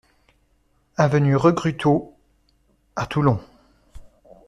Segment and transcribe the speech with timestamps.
[0.97, 2.15] Avenue Regrutto
[2.95, 3.39] à Toulon